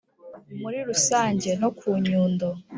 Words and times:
muri 0.61 0.77
rusange 0.89 1.49
no 1.61 1.69
ku 1.77 1.87
Nyundo 2.05 2.47